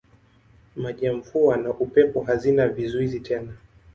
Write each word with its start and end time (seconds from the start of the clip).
Maji 0.75 1.05
ya 1.05 1.13
mvua 1.13 1.57
na 1.57 1.69
upepo 1.69 2.21
hazina 2.21 2.67
vizuizi 2.67 3.19
tena. 3.19 3.53